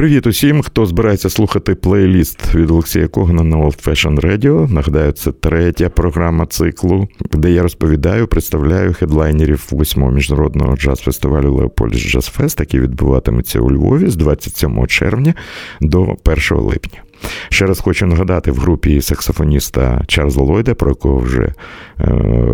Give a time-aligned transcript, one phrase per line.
[0.00, 4.72] Привіт усім, хто збирається слухати плейліст від Олексія Когана на Old Fashion Radio.
[4.72, 12.26] Нагадаю, це третя програма циклу, де я розповідаю, представляю хедлайнерів восьмого міжнародного джаз-фестивалю Leopolis Jazz
[12.26, 15.34] Fest, який відбуватиметься у Львові з 27 червня
[15.80, 16.16] до 1
[16.50, 17.02] липня.
[17.48, 21.54] Ще раз хочу нагадати в групі саксофоніста Чарльза Ллойда, про якого вже е,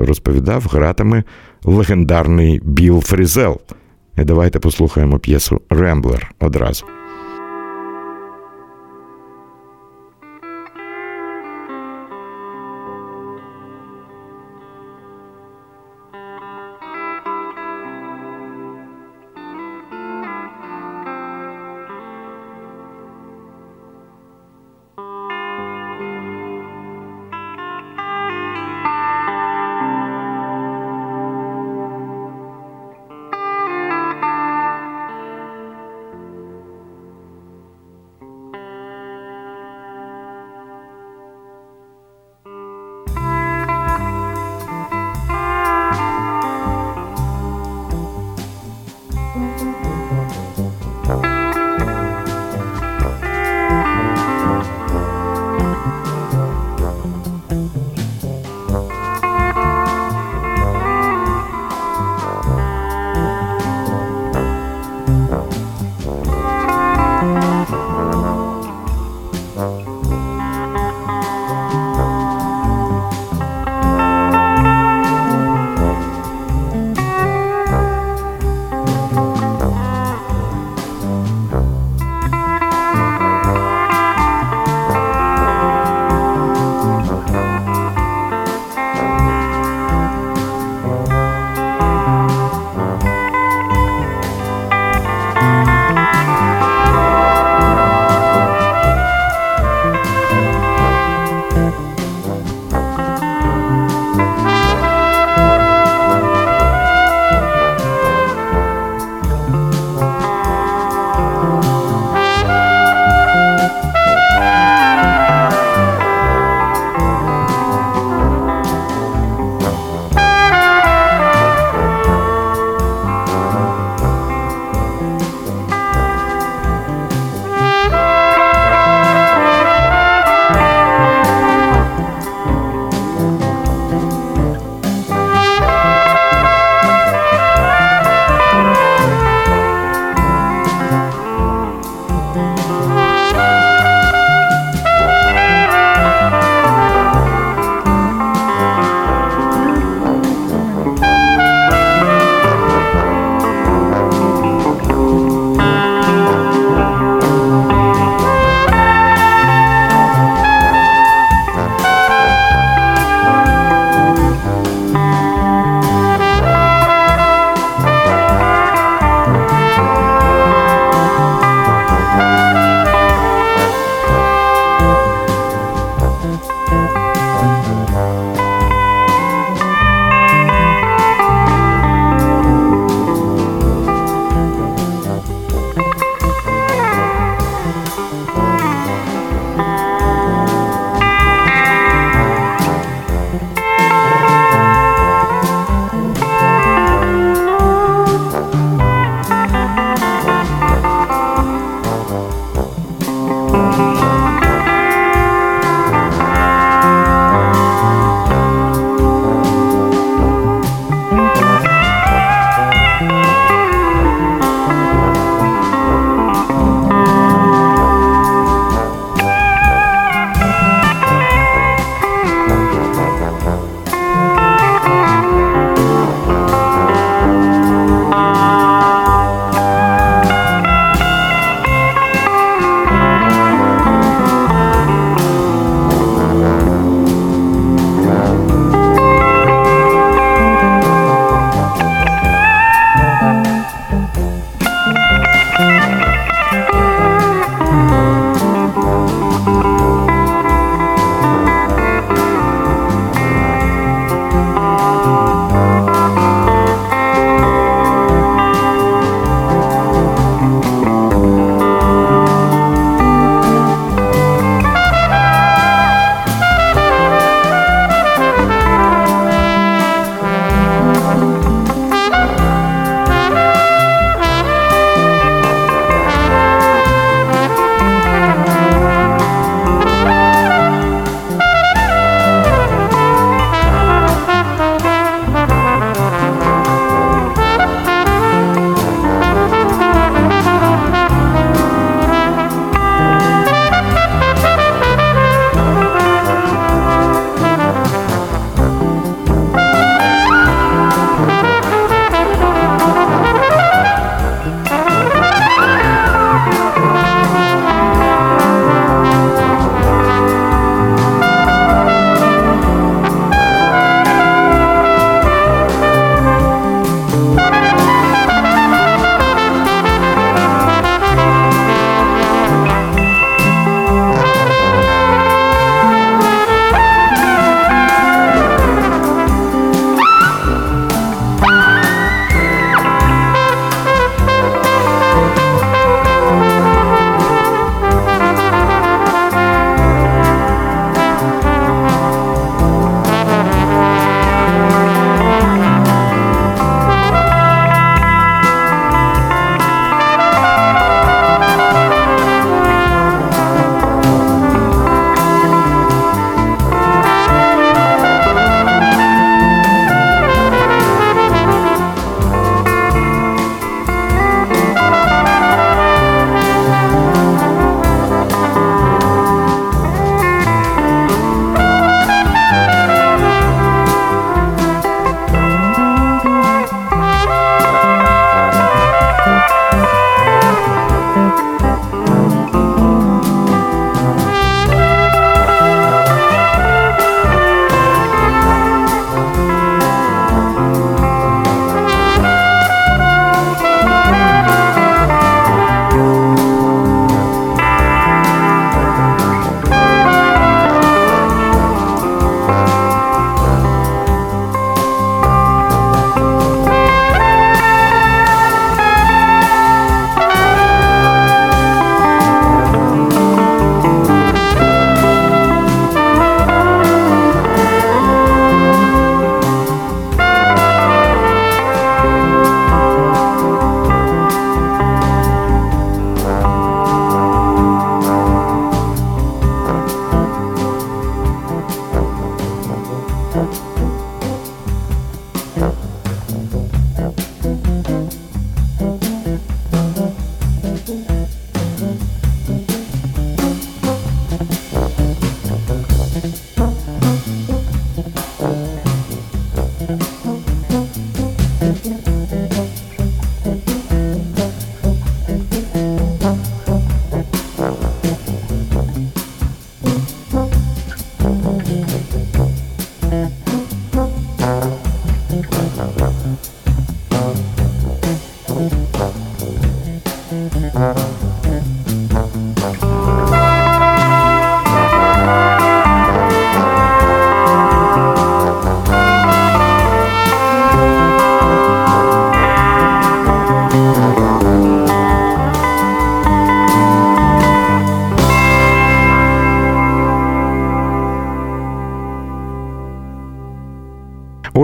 [0.06, 1.24] розповідав, гратиме
[1.64, 3.60] легендарний Біл Фрізел.
[4.18, 6.86] І давайте послухаємо п'єсу Ремблер одразу.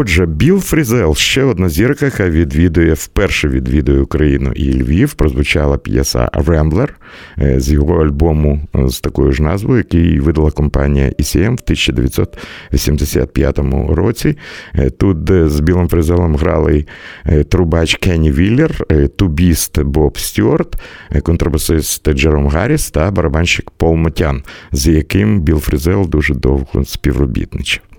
[0.02, 5.14] Отже, Біл Фрізел ще одна зірка, яка відвідує вперше відвідує Україну і Львів.
[5.14, 6.94] Прозвучала п'єса Rambler
[7.38, 14.36] з його альбому е, з такою ж назвою, який видала компанія ECM в 1985 році.
[14.74, 16.86] Е, тут е, з Білом Фрізелом грали
[17.48, 18.86] трубач Кенні Вілер,
[19.16, 20.76] тубіст Боб Стюарт,
[21.22, 24.42] контрабасист Джером Гарріс та барабанщик Пол Мотян,
[24.72, 27.91] з яким Біл Фрізел дуже довго співробітничав.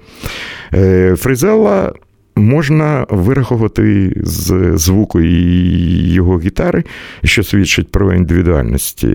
[1.17, 1.93] Фрізела
[2.35, 6.83] можна вирахувати з звуку і його гітари,
[7.23, 9.05] що свідчить про індивідуальність.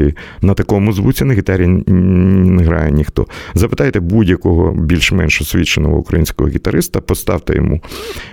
[0.42, 3.26] На такому звуці на гітарі не грає ніхто.
[3.54, 7.80] Запитайте будь-якого більш-менш освіченого українського гітариста, поставте йому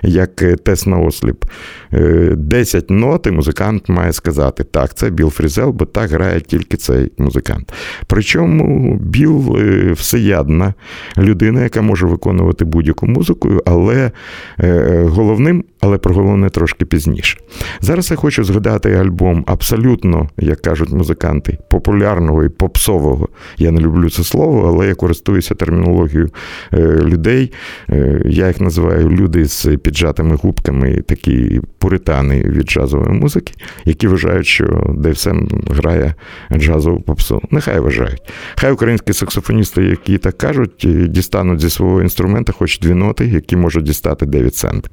[0.02, 1.44] як тест наосліп
[1.92, 7.12] 10 нот, і музикант має сказати, так, це Біл Фрізел, бо так грає тільки цей
[7.18, 7.72] музикант.
[8.06, 10.74] Причому Біл е, всеядна
[11.18, 14.10] людина, яка може виконувати будь-яку музику, але
[14.60, 14.75] е,
[15.08, 17.38] головним, але про головне трошки пізніше.
[17.80, 23.28] Зараз я хочу згадати альбом абсолютно, як кажуть музиканти, популярного і попсового.
[23.58, 26.30] Я не люблю це слово, але я користуюся термінологією
[26.72, 27.52] е, людей.
[27.90, 33.52] Е, я їх називаю люди з піджатими губками, такі пуритани від джазової музики,
[33.84, 36.14] які вважають, що Девсем грає
[36.52, 37.42] джазову попсу.
[37.50, 38.22] Нехай вважають.
[38.56, 43.84] Хай українські саксофоністи, які так кажуть, дістануть зі свого інструмента хоч дві ноти, які можуть
[43.84, 44.90] дістати Девід Сенборн.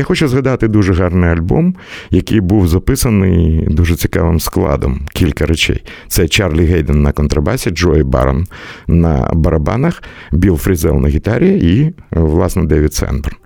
[0.00, 1.74] Я хочу згадати дуже гарний альбом,
[2.10, 5.00] який був записаний дуже цікавим складом.
[5.14, 5.82] Кілька речей.
[6.08, 8.46] Це Чарлі Гейден на контрабасі, Джої Барон
[8.86, 10.02] на барабанах,
[10.32, 13.36] Біл Фрізел на гітарі і, власне, Девід Сенборн.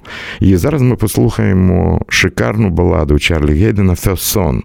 [0.40, 4.62] І зараз ми послухаємо шикарну баладу Чарлі Гейдена «First Song».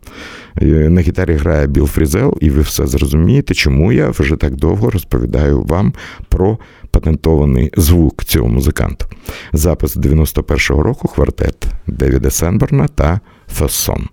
[0.90, 5.62] На гітарі грає Біл Фрізел, і ви все зрозумієте, чому я вже так довго розповідаю
[5.62, 5.94] вам
[6.30, 6.58] про
[6.92, 9.06] патентований звук цього музиканта.
[9.54, 14.08] Запис 91-го року квартет Девіда Сенберна та Фессон.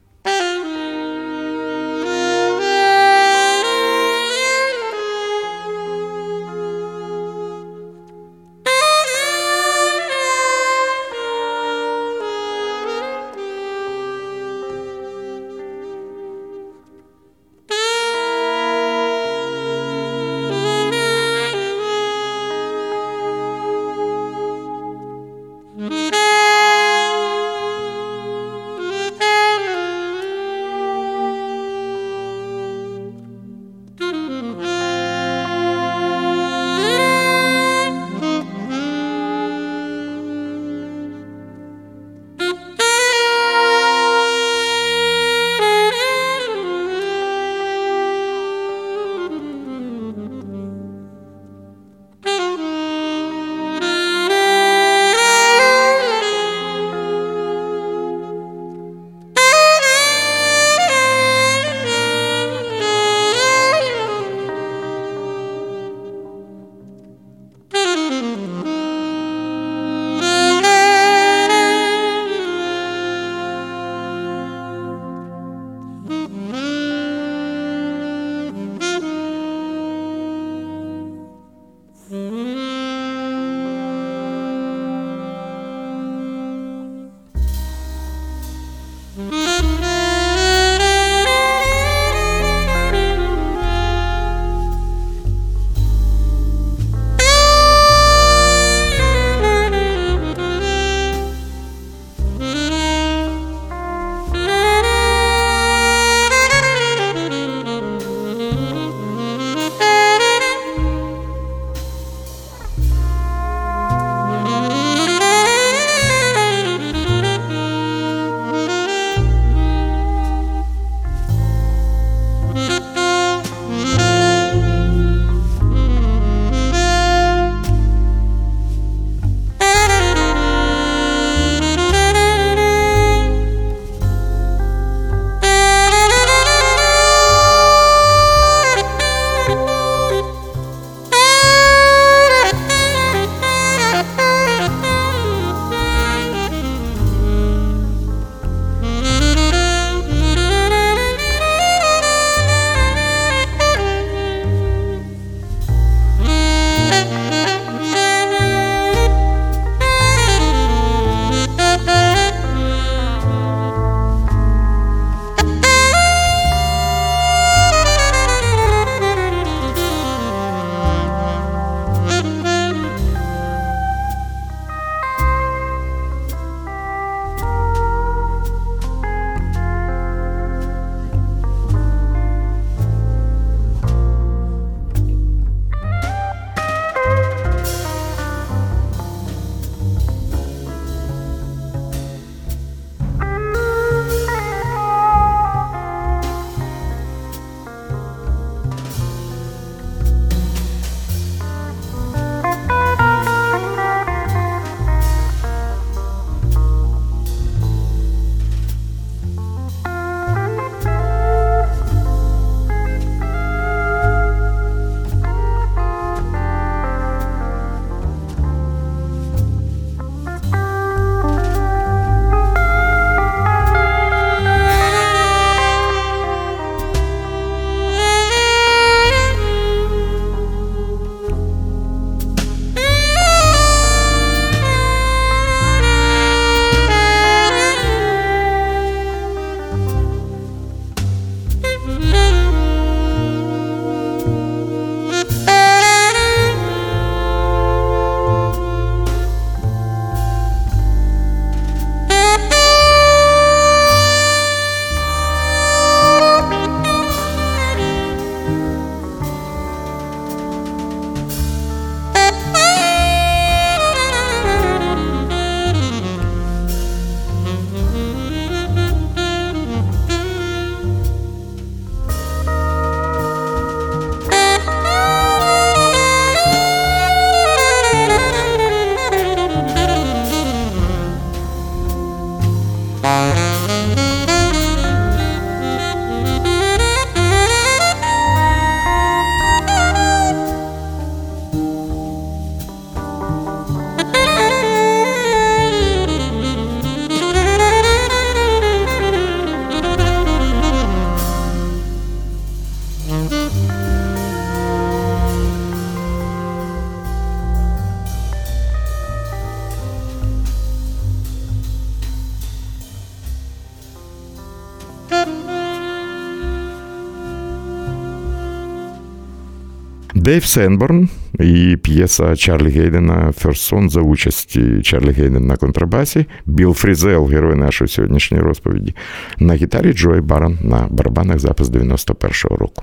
[320.26, 321.08] Дейв Сенборн
[321.40, 327.54] і п'єса Чарлі Гейдена First Song за участі Чарлі Гейден на контрабасі, Біл Фрізел, герой
[327.54, 328.94] нашої сьогоднішньої розповіді,
[329.38, 332.82] на гітарі Джой Барон на барабанах запис 91-го року.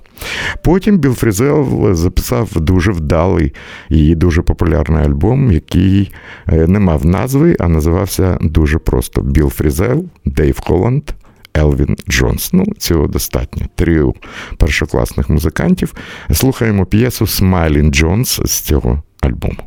[0.63, 3.53] Потім Біл Фрізел записав дуже вдалий
[3.89, 6.11] і дуже популярний альбом, який
[6.47, 11.03] е, не мав назви, а називався дуже просто Біл Фрізел, Дейв Холланд.
[11.53, 12.53] Елвін Джонс.
[12.53, 13.65] Ну, цього достатньо.
[13.75, 14.13] Тріо
[14.57, 15.93] першокласних музикантів.
[16.31, 19.57] Слухаємо п'єсу Смайлін Джонс з цього альбому.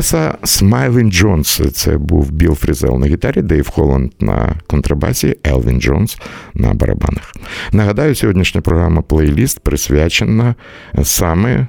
[0.00, 1.60] П'єса Smilin' Jones.
[1.72, 6.18] Це був Біл Фрізел на гітарі, Дейв Холланд на контрабасі, Елвін Джонс
[6.54, 7.32] на барабанах.
[7.72, 10.54] Нагадаю, сьогоднішня програма плейліст присвячена
[11.02, 11.66] саме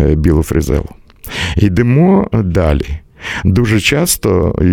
[0.00, 0.88] е, Білу Фрізелу.
[1.56, 3.00] Йдемо далі.
[3.44, 4.64] Дуже часто і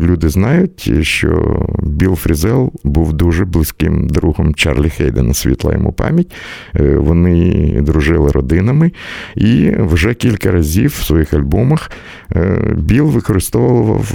[0.00, 6.34] люди знають, що Біл Фрізел був дуже близьким другом Чарлі Хейдена, світла йому пам'ять.
[6.76, 8.92] Е, вони дружили родинами,
[9.36, 11.90] і вже кілька разів в своїх альбомах
[12.36, 14.08] е, Біл використовував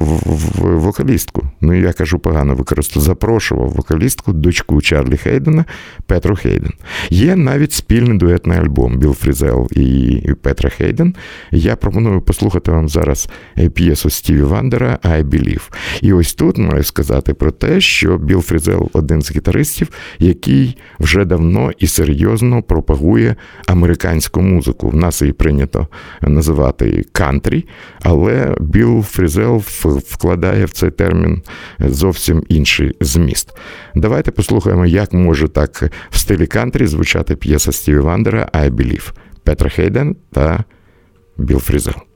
[0.55, 1.43] вокалістку.
[1.61, 5.65] Ну, я кажу погано, використовував, запрошував вокалістку, дочку Чарлі Хейдена,
[6.05, 6.71] Петру Хейден.
[7.09, 11.15] Є навіть спільний дуетний альбом Біл Фрізел і Петра Хейден.
[11.51, 13.29] Я пропоную послухати вам зараз.
[13.59, 15.71] Е, п'єсу Стіві Вандера «I Believe».
[16.01, 19.89] І ось тут маю сказати про те, що Біл Фрізел один з гітаристів,
[20.19, 23.35] який вже давно і серйозно пропагує
[23.67, 24.89] американську музику.
[24.89, 25.87] В нас її прийнято
[26.21, 27.65] називати кантрі,
[28.01, 29.57] але Біл Фрізел
[30.07, 31.41] вкладає в цей термін
[31.79, 33.57] зовсім інший зміст.
[33.95, 39.11] Давайте послухаємо, як може так в стилі кантрі звучати п'єса Стіві Вандера «I Believe»
[39.43, 40.63] Петра Хейден та
[41.37, 42.06] Біл Фрізел.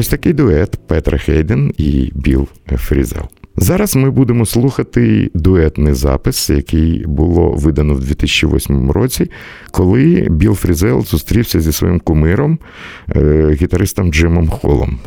[0.00, 3.22] Ось такий дует Петра Хейден і Біл Фрізел.
[3.56, 9.30] Зараз ми будемо слухати дуетний запис, який було видано в 2008 році,
[9.70, 12.58] коли Біл Фрізел зустрівся зі своїм кумиром,
[13.16, 14.98] е, гітаристом Джимом Холлом.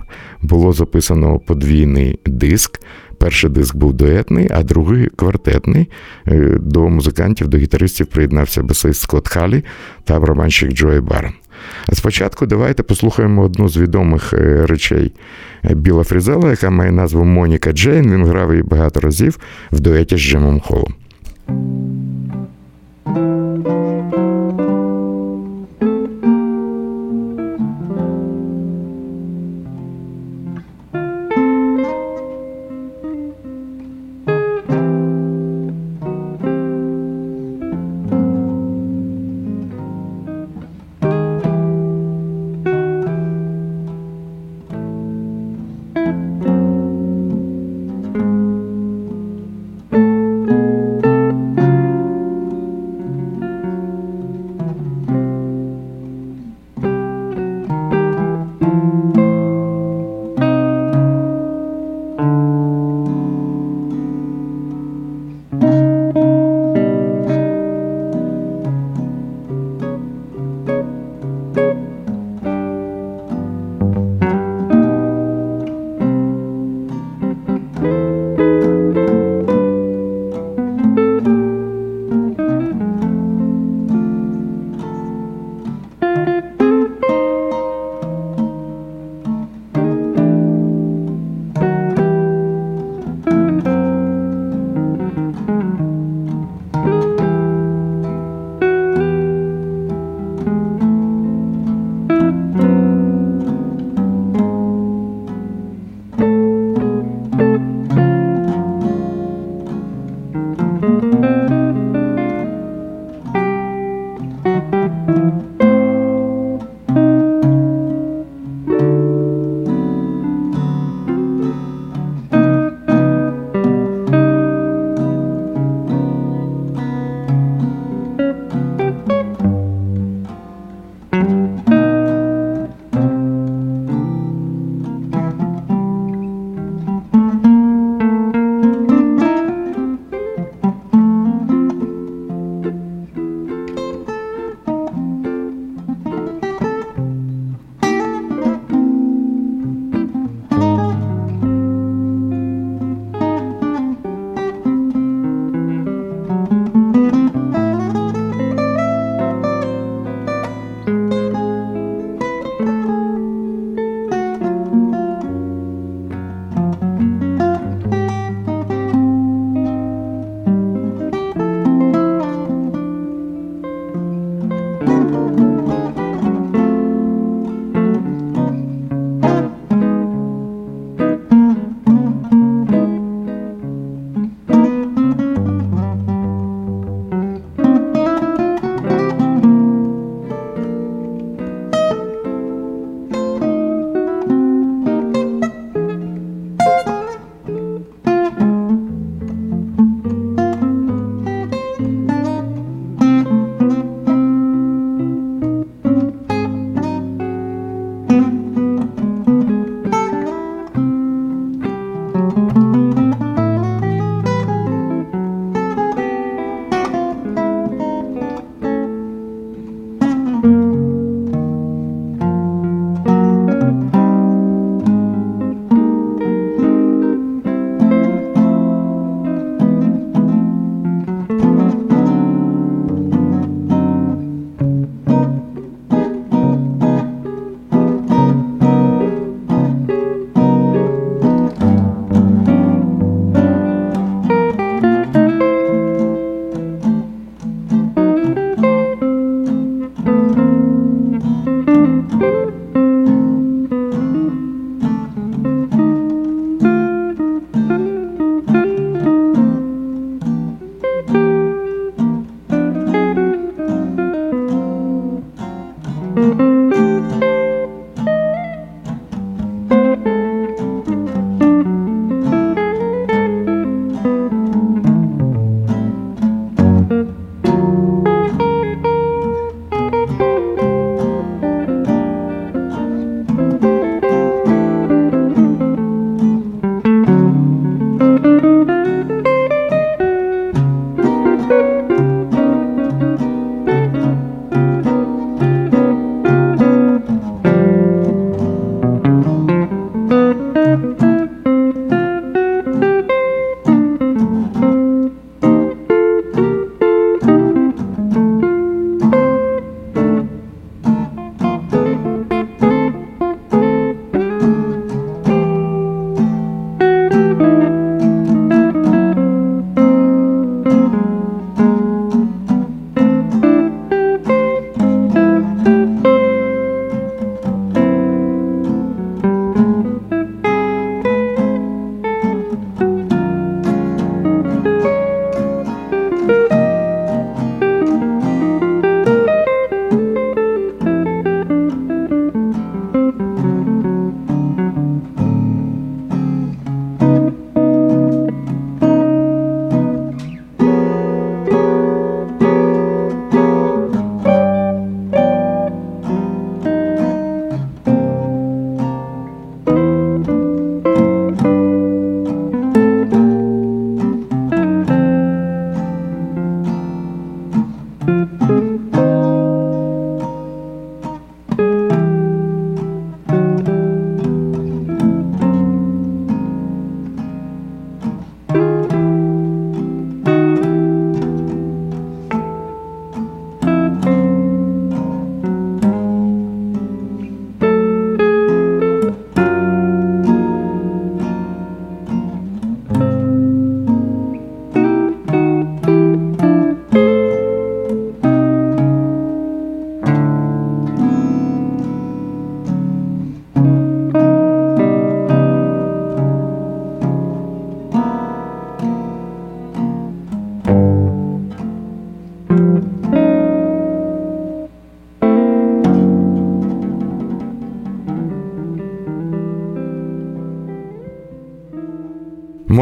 [0.42, 2.80] Було записано подвійний диск.
[3.18, 5.90] Перший диск був дуетний, а другий квартетний.
[6.28, 9.64] Е, до музикантів, до гітаристів приєднався басист Скотт Халі
[10.04, 11.34] та барабанщик Джої Барн.
[11.88, 15.14] А спочатку давайте послухаємо одну з відомих е, речей
[15.64, 18.12] Біла Фрізела, яка має назву Моніка Джейн.
[18.12, 19.40] Він грав її багато разів
[19.72, 20.94] в дуеті з Джимом Холом.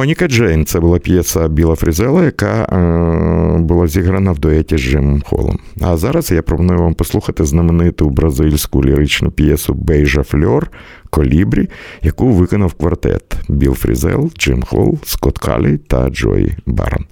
[0.01, 5.21] Моніка Джейн це була п'єса Біла Фрізела, яка е, була зіграна в дуеті з Джимом
[5.21, 5.59] Холом.
[5.81, 10.71] А зараз я пропоную вам послухати знамениту бразильську ліричну п'єсу Бейжа Фльор
[11.09, 11.69] Колібрі,
[12.01, 17.05] яку виконав квартет Біл Фрізел, Джим Холл, Скотт Калі та Джой Барон.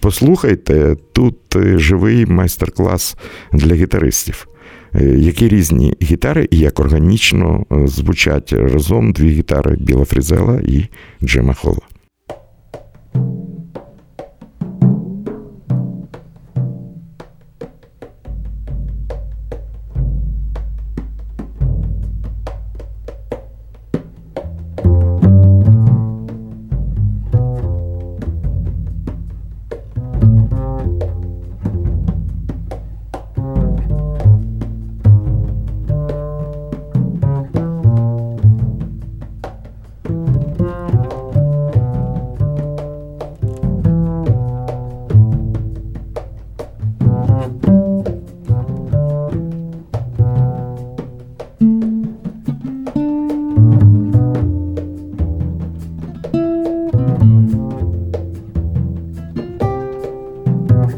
[0.00, 3.16] Послухайте, тут е, живий майстер-клас
[3.52, 4.48] для гітаристів.
[4.94, 10.86] Е, які різні гітари і як органічно звучать разом дві гітари Біла Фрізела і
[11.22, 11.80] Джима Холла.
[13.14, 13.49] you.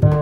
[0.01, 0.22] Bye.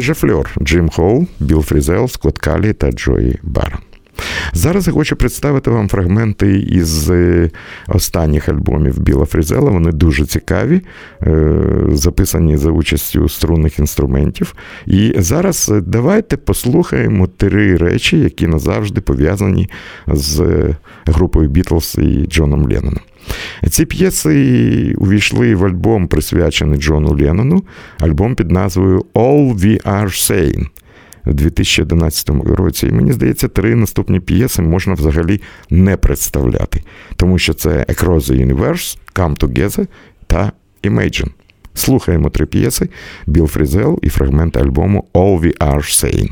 [0.00, 3.78] Бейжа Фльор, Джим Хоу, Білл Фрізел, Скотт Калі та Джої Барн.
[4.52, 7.50] Зараз я хочу представити вам фрагменти із е,
[7.88, 9.70] останніх альбомів Біла Фрізела.
[9.70, 10.80] Вони дуже цікаві,
[11.22, 14.54] е, записані за участю струнних інструментів.
[14.86, 19.70] І зараз давайте послухаємо три речі, які назавжди пов'язані
[20.06, 20.44] з
[21.06, 23.00] групою Бітлз і Джоном Ленноном.
[23.70, 27.64] Ці п'єси увійшли в альбом, присвячений Джону Леннону,
[27.98, 30.66] альбом під назвою All We Are Saying
[31.26, 32.86] у 2011 році.
[32.86, 35.40] І мені здається, три наступні п'єси можна взагалі
[35.70, 36.82] не представляти,
[37.16, 39.86] тому що це Across the Universe, Come Together
[40.26, 40.52] та
[40.82, 41.28] Imagine.
[41.74, 42.88] Слухаємо три п'єси
[43.26, 46.30] Біл Фрізел і фрагмент альбому All We Are Saying.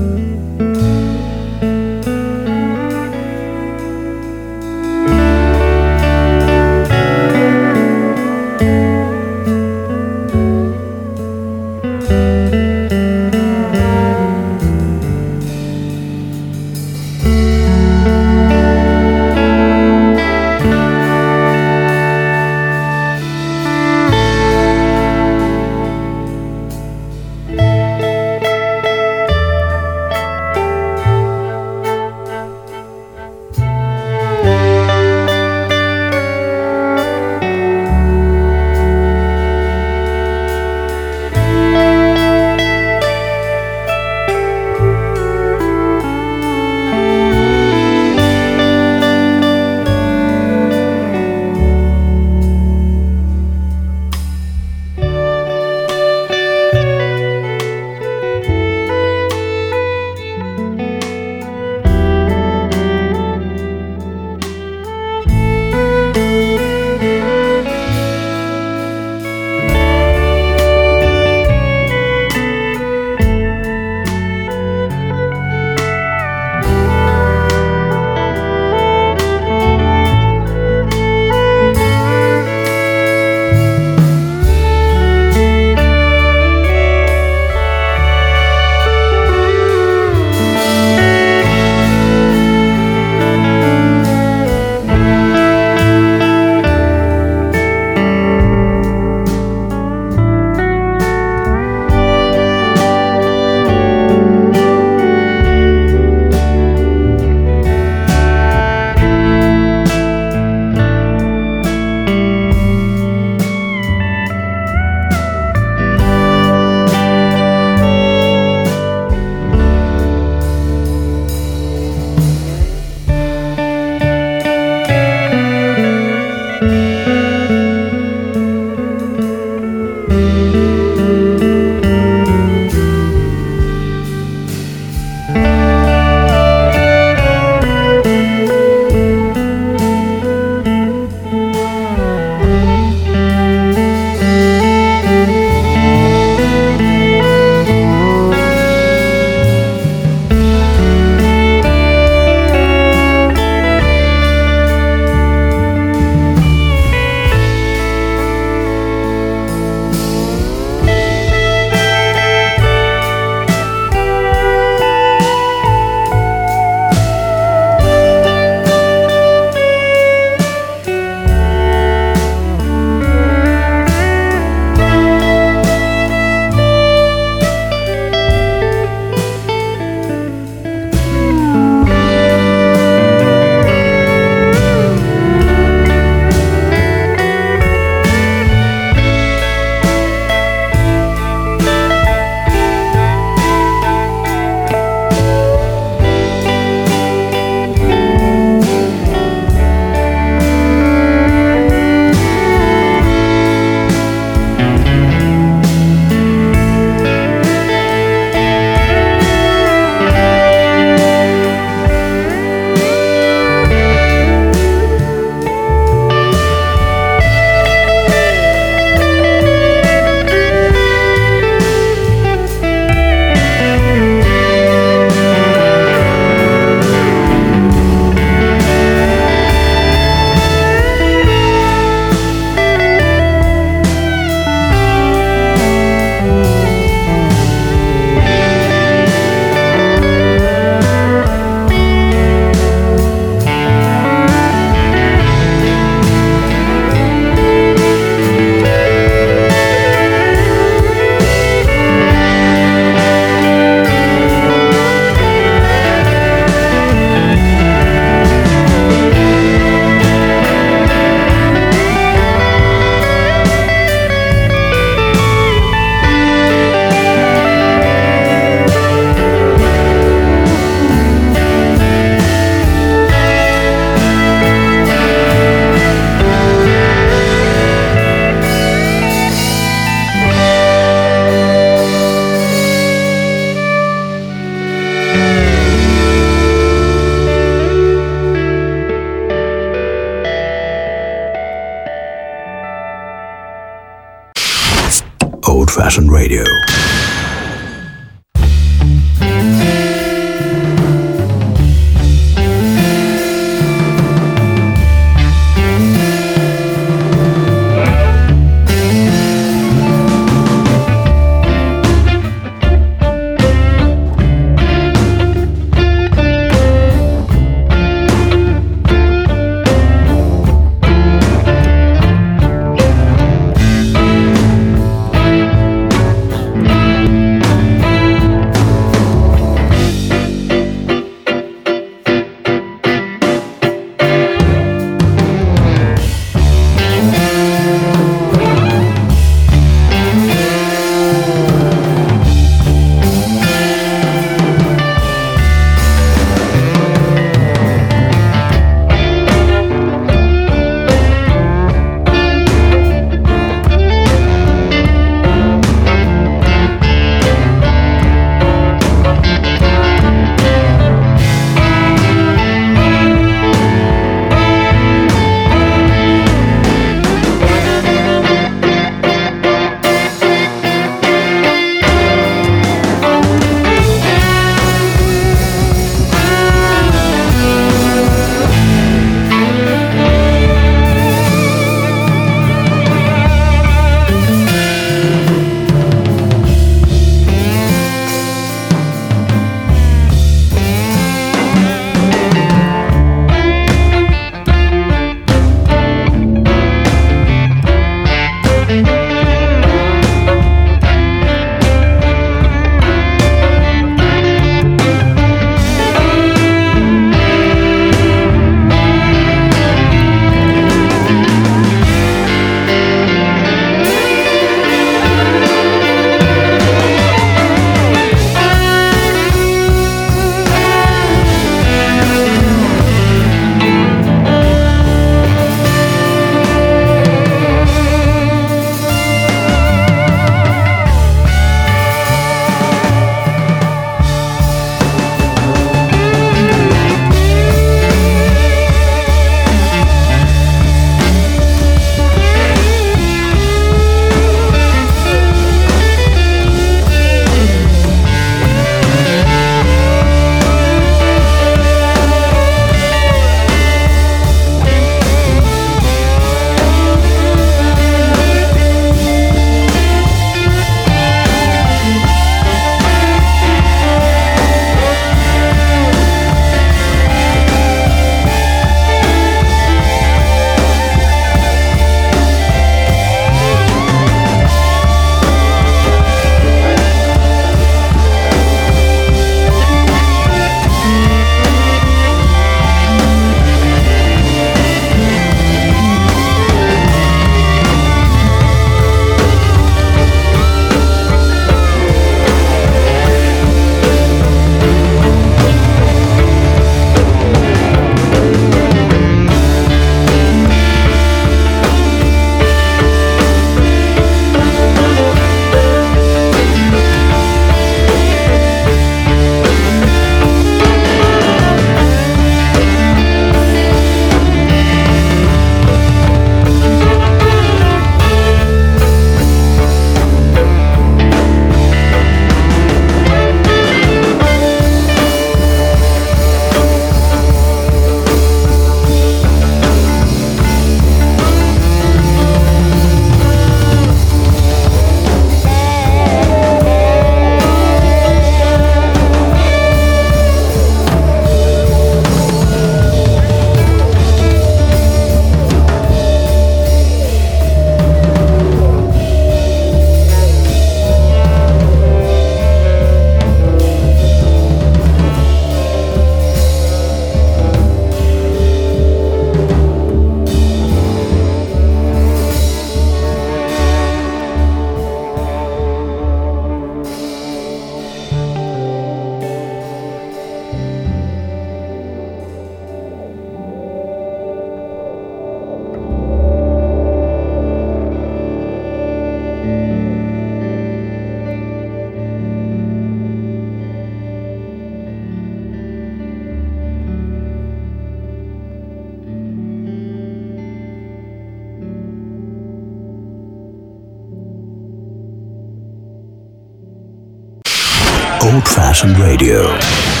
[598.83, 600.00] Radio.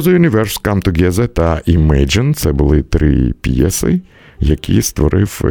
[0.00, 4.00] The Universe Come Together та Imagine це були три п'єси,
[4.40, 5.42] які створив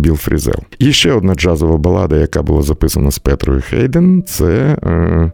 [0.00, 0.58] Біл Фрізел.
[0.78, 5.32] І ще одна джазова балада, яка була записана з Петрою Хейден, це е,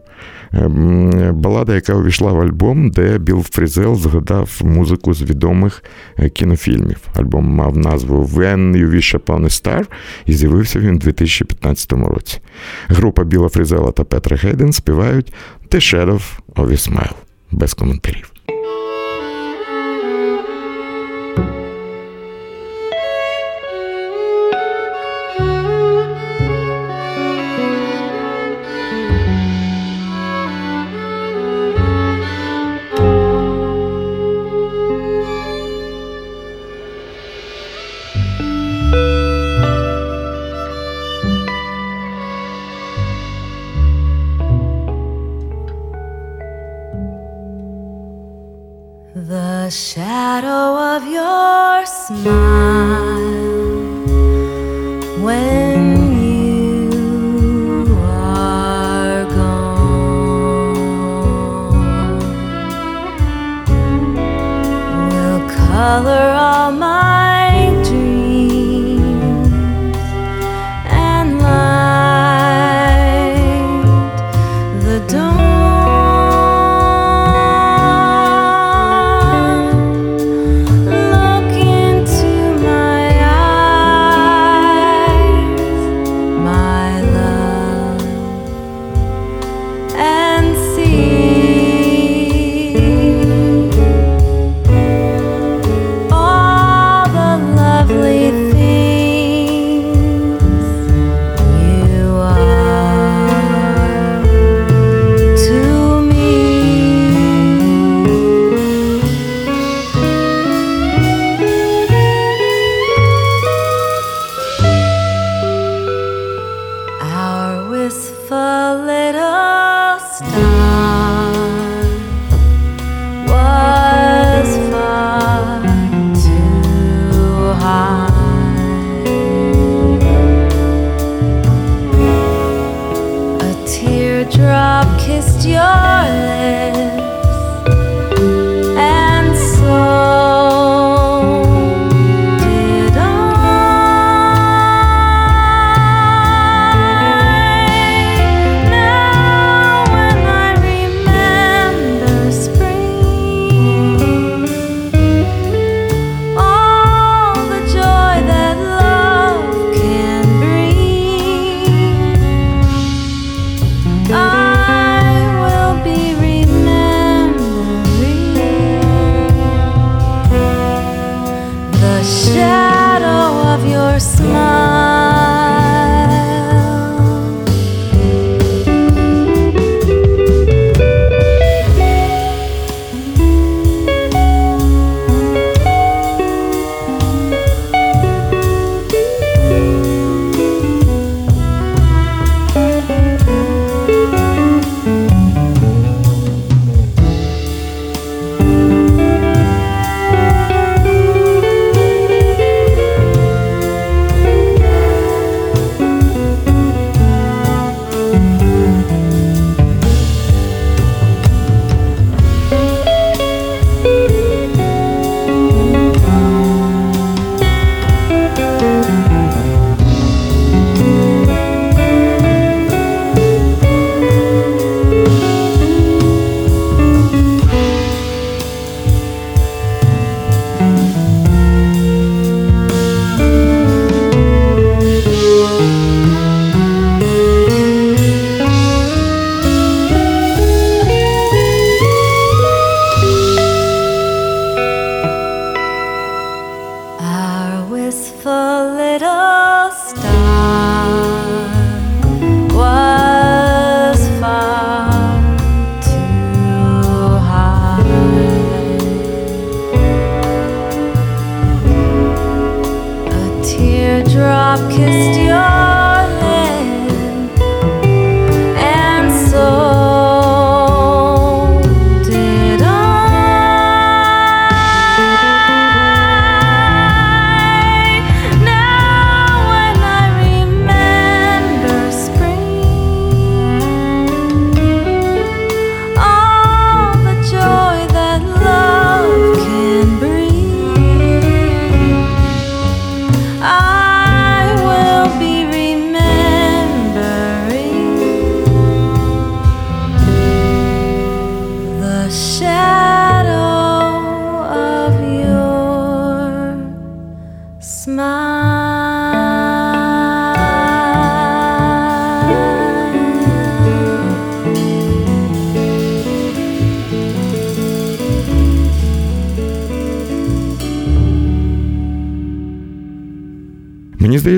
[0.53, 5.83] е, балада, яка увійшла в альбом, де Біл Фрізел згадав музику з відомих
[6.19, 6.97] е, кінофільмів.
[7.15, 9.85] Альбом мав назву When You Wish Upon a Star
[10.25, 12.39] і з'явився він у 2015 році.
[12.87, 15.33] Група Біла Фрізела та Петра Хейден співають
[15.71, 16.21] The Shadow
[16.55, 17.13] of a Smile.
[17.51, 18.36] Без коментарів.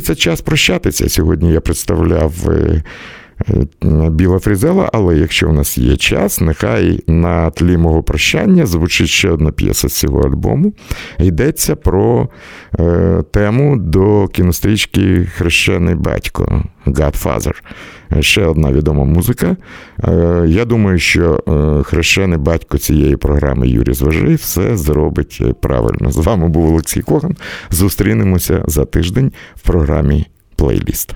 [0.10, 1.10] Здається, час прощатися.
[1.10, 2.34] Сьогодні я представляв.
[2.50, 2.84] е,
[3.84, 9.08] е, Біла Фрізела, але якщо у нас є час, нехай на тлі мого прощання звучить
[9.08, 10.74] ще одна п'єса з цього альбому.
[11.20, 12.30] Йдеться про
[12.80, 17.54] е, тему до кінострічки Хрещений батько Godfather.
[18.20, 19.56] Ще одна відома музика.
[20.04, 26.12] Е, я думаю, що е, хрещений батько цієї програми Юрій Зважий все зробить правильно.
[26.12, 27.36] З вами був Олексій Коган.
[27.70, 31.16] Зустрінемося за тиждень в програмі Плейліст.